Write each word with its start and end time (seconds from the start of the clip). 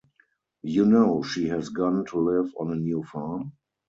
You 0.63 0.85
know 0.87 1.21
she 1.21 1.47
has 1.49 1.69
gone 1.69 2.05
to 2.05 2.17
live 2.17 2.51
on 2.57 2.71
a 2.71 2.75
new 2.75 3.03
farm? 3.03 3.53